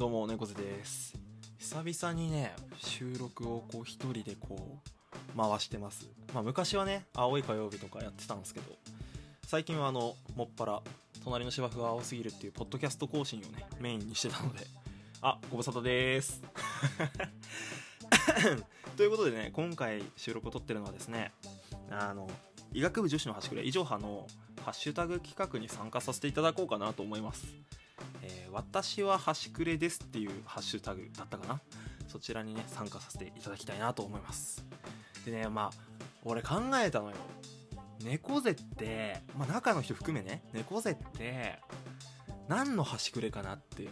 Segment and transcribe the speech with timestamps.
[0.00, 1.14] どうも猫背です。
[1.58, 4.78] 久々にね収録をこう一人でこ
[5.36, 6.08] う回してます。
[6.32, 8.72] まあ昔はね青い火曜日とかやってたんですけど
[9.46, 10.80] 最近はあのもっぱら
[11.22, 14.66] 隣の芝生が青すぎるっていうポッドキャスト更新をねメインにしてたので
[15.20, 16.40] あご無沙汰です。
[18.96, 21.30] ということでね今回収録を撮ってるのはですね
[21.90, 22.26] あの
[22.72, 24.26] 医学部女子の端くれ以上派の
[24.64, 27.44] ハッシュタグ企画に参加させていただこうかなと思います、
[28.22, 31.60] えー私は端くれですっていうハッシュタグだったかな。
[32.08, 34.64] そちらにね参加させていただきたいなと思います。
[35.24, 37.16] でねまあ俺考えたのよ。
[38.02, 41.58] 猫背って、まあ、中の人含めね猫背って
[42.48, 43.90] 何の端くれかなっていう。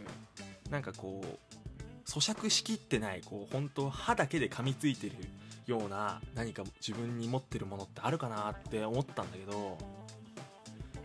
[0.71, 5.15] なんかこう咀嚼しきってないこう本当歯だけで噛みついてる
[5.67, 9.79] ような何か自分に持ってるものってあるかなって思ったんだけど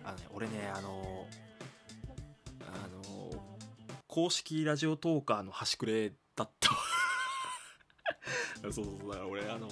[0.03, 1.25] あのね俺ねあの
[4.13, 6.69] 公式ラジオトーカーの端くれだった。
[8.61, 9.67] そうそうそうだから俺あの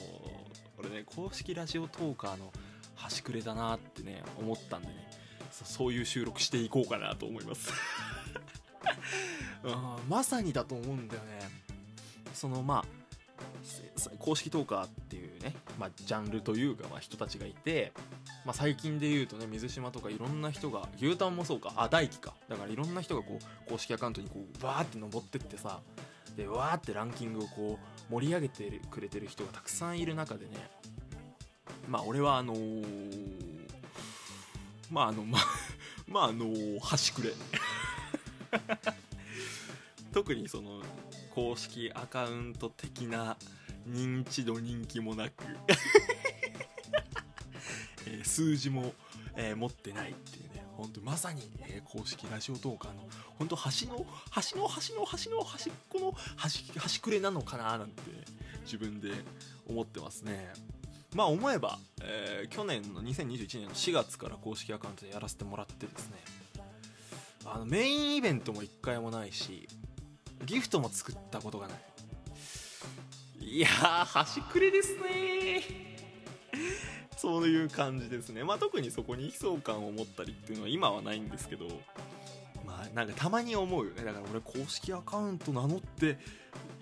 [0.79, 2.51] 俺ね公式ラジオトーカーの
[2.95, 5.11] 端くれだなってね思ったんでね。
[5.51, 7.71] そそういう収録していこうかなと思います。
[9.61, 11.47] うんまさにだと思うんだよね。
[12.33, 13.00] そのまあせ
[14.19, 17.91] 公式トーカーっていうね、まあ、ジャンルというか、まあ、人たちがいて、
[18.45, 22.33] まあ、最近で言うとね水島とかいろんな人が牛タンもそうかあ大輝か。
[22.49, 25.79] だからいろんな人がこう公式アカウントにこうバーって登ってってさ
[26.35, 27.77] でわーってランキングをこ
[28.09, 30.51] う盛り上げてくれてる人がたくさんいる中でね
[31.87, 33.61] まあ俺はあのー
[34.89, 35.41] まああのまあ
[36.07, 37.33] まああのー端くれ。
[40.13, 40.81] 特にその
[41.33, 43.37] 公式アカウント的な
[43.87, 45.43] 認知度人気もなく
[48.07, 48.93] えー数字も、
[49.35, 50.63] えー持ってないっていうね。
[50.77, 58.01] 本当まさに、えー公式ラジオトーカーの本当端の端の端の端の端っこの端端くれなのかななんて
[58.63, 59.11] 自分で
[59.67, 60.53] 思ってますね。
[61.13, 66.17] まあ思えば、えー去年の2021年の4月から公式アカウントでやらせてもらってですね。
[67.45, 69.67] あのメインイベントも1回もないし
[70.45, 71.77] ギフトも作ったことがない。
[73.43, 75.63] いやー端くれですね。
[77.17, 78.43] そういう感じですね。
[78.43, 81.67] まあ特にそこに悲壮感を持ったりっていうのは今はないんですけど。
[82.65, 84.03] まあなんかたまに思うよね。
[84.03, 86.17] だから俺公式アカウント名乗って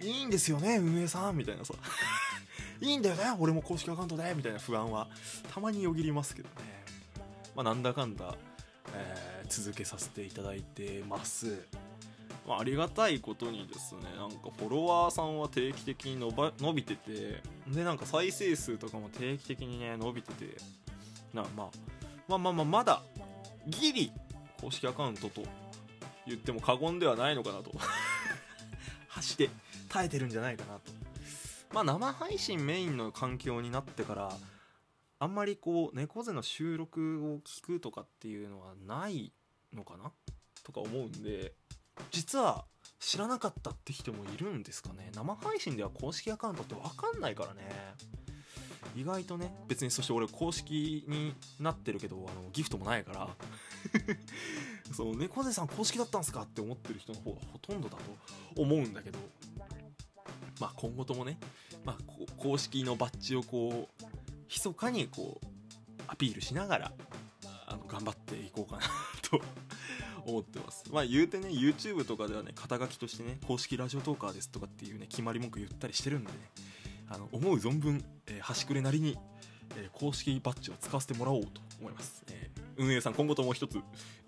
[0.01, 1.37] いいんですよね運営さん。
[1.37, 1.73] みたいなさ。
[2.81, 4.33] いいんだよね俺も公式アカウントで。
[4.35, 5.07] みたいな不安は
[5.53, 6.55] たまによぎりますけどね。
[7.55, 8.35] まあなんだかんだ、
[8.93, 11.65] えー続けさせていただいてます
[12.49, 20.57] まあ、ありがたいことにですねなんかフォロワーさんは定期的に伸ば伸びててでなんか再生数とかも定期的にね伸びてて
[21.31, 21.69] なまあ
[22.27, 23.03] まあまあまあまだ
[23.67, 24.11] ギリ
[24.59, 25.43] 公式アカウントと
[26.25, 27.71] 言っても過言ではないのかなと。
[29.09, 29.49] 走って
[29.87, 30.91] 耐えてるんじゃないかなと。
[31.71, 34.37] まあ生配信メインの環境になってから
[35.19, 39.31] あんまりこう猫背の収録を聞くとかっていうのはない
[39.71, 40.11] のかな
[40.63, 41.53] とか思うんで
[42.11, 42.65] 実は
[42.99, 45.11] 知らなかったって人もいるんですかね。
[45.15, 47.69] 生配信では公式アカウントって分かんないからね。
[48.95, 49.53] 意外とね。
[49.67, 53.29] 別にそして俺公式になってるけどあのギフトもないから。
[54.93, 59.19] その猫背さん公式だったんすかって思ってる人の方がほとんどだと思うんだけど。
[60.59, 61.37] まあ今後ともね、
[61.85, 61.97] まあ、
[62.37, 64.03] 公式のバッジをこう
[64.49, 65.45] 密かにこう
[66.07, 66.93] アピールしながら
[67.67, 68.83] あの頑張っていこうかな
[69.21, 69.41] と
[70.29, 70.83] 思ってます。
[70.91, 76.37] まあ言うてね YouTube とかではね肩書きとしてね公式ラジオトーカーですとかっていうね決まり文句言ったりしてるんでね
[77.09, 79.17] あの思う存分、えー端くれなりに、
[79.77, 83.77] えー公式バッジを使わせてもらおうと思います、えー運営さん今後とも一つ、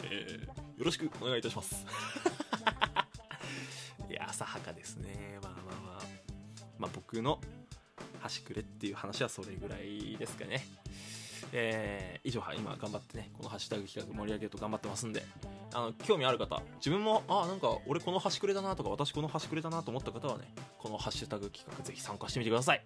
[0.04, 1.86] えーよろしくお願いいたします。
[4.10, 5.38] いや浅はかですね。
[5.44, 6.02] まあまあまあ。
[6.80, 7.40] まあ僕の
[8.20, 10.68] 端くれっていう話はそれぐらいですかね。
[11.54, 15.24] えー以上は今頑張ってねこのハッシュタグ企画盛り上げると頑張ってますんで
[15.74, 22.82] あの興味ある方自分もあなんか俺この端くれだなとか私この端くれだなと思った方はねこのハッシュタグ企画ぜひ参加してみてください。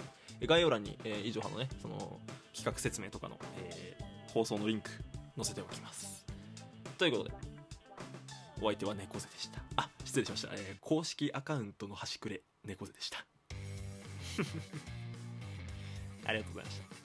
[0.45, 2.19] 概要欄に、えー、以上派のねその
[2.53, 4.89] 企画説明とかの、えー放送のリンク
[5.37, 6.25] 載せておきます。
[6.97, 7.31] ということで
[8.61, 9.61] お相手は猫背でした。
[9.77, 13.25] あ失礼しました、えー公式アカウントの端くれ猫背でした。
[16.27, 17.04] ありがとうございました。